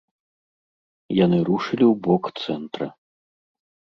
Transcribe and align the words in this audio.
Яны 1.25 1.37
рушылі 1.49 1.85
ў 1.91 1.93
бок 2.07 2.23
цэнтра. 2.45 2.87